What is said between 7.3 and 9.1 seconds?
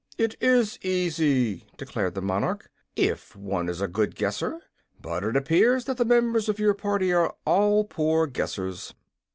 all poor guessers."